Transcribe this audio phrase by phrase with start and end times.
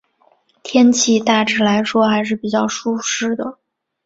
[0.63, 3.59] 天气大致来说还是比较舒适的。